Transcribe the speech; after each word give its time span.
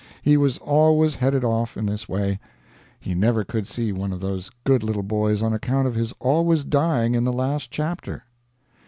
He 0.23 0.35
was 0.35 0.57
always 0.57 1.13
headed 1.13 1.43
off 1.43 1.77
in 1.77 1.85
this 1.85 2.09
way. 2.09 2.39
He 2.99 3.13
never 3.13 3.43
could 3.43 3.67
see 3.67 3.91
one 3.91 4.11
of 4.11 4.19
those 4.19 4.49
good 4.63 4.81
little 4.81 5.03
boys 5.03 5.43
on 5.43 5.53
account 5.53 5.87
of 5.87 5.93
his 5.93 6.11
always 6.19 6.63
dying 6.63 7.13
in 7.13 7.23
the 7.23 7.31
last 7.31 7.69
chapter. 7.69 8.23